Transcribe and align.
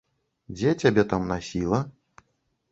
Дзе 0.55 0.71
цябе 0.83 1.05
там 1.13 1.29
насіла? 1.35 1.79